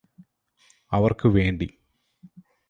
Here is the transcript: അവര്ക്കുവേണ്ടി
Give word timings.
അവര്ക്കുവേണ്ടി 0.91 1.67